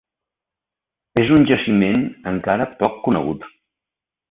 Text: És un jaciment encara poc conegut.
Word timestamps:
És 1.23 1.33
un 1.35 1.45
jaciment 1.51 2.03
encara 2.33 2.69
poc 2.83 2.99
conegut. 3.09 3.49